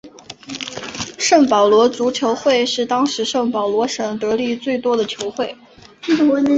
[1.19, 5.55] 圣保罗足球会是当时圣保罗省得利最多的球会。